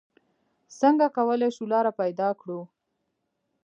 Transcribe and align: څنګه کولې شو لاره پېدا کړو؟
څنګه 0.79 1.05
کولې 1.17 1.49
شو 1.55 1.63
لاره 1.73 1.91
پېدا 2.01 2.29
کړو؟ 2.39 2.59